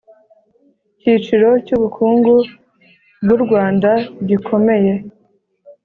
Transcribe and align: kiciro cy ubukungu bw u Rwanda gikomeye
kiciro 0.99 1.49
cy 1.65 1.73
ubukungu 1.77 2.33
bw 3.23 3.29
u 3.35 3.37
Rwanda 3.43 3.91
gikomeye 4.27 4.93